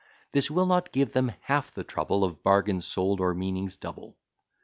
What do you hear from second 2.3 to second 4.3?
bargains sold, or meanings double.